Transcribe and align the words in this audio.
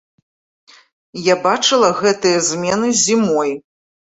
Я 1.27 1.35
бачыла 1.45 1.89
гэтыя 2.01 2.43
змены 2.51 2.89
зімой. 3.07 3.55